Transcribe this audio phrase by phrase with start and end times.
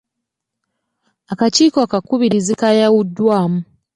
[1.31, 3.59] Akakiiko akakubirizi kaayawuddwamu.